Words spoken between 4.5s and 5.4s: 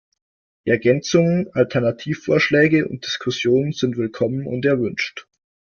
erwünscht.